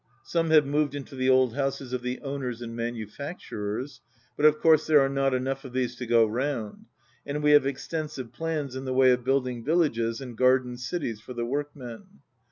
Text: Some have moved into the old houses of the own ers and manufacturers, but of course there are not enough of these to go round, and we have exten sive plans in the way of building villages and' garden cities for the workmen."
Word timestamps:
Some 0.23 0.49
have 0.49 0.65
moved 0.65 0.95
into 0.95 1.13
the 1.13 1.29
old 1.29 1.53
houses 1.53 1.93
of 1.93 2.01
the 2.01 2.19
own 2.21 2.41
ers 2.41 2.59
and 2.59 2.75
manufacturers, 2.75 4.01
but 4.35 4.47
of 4.47 4.59
course 4.59 4.87
there 4.87 4.99
are 4.99 5.07
not 5.07 5.35
enough 5.35 5.63
of 5.63 5.73
these 5.73 5.95
to 5.97 6.07
go 6.07 6.25
round, 6.25 6.87
and 7.23 7.43
we 7.43 7.51
have 7.51 7.65
exten 7.65 8.09
sive 8.09 8.33
plans 8.33 8.75
in 8.75 8.85
the 8.85 8.95
way 8.95 9.11
of 9.11 9.23
building 9.23 9.63
villages 9.63 10.19
and' 10.19 10.35
garden 10.39 10.75
cities 10.77 11.21
for 11.21 11.33
the 11.35 11.45
workmen." 11.45 12.05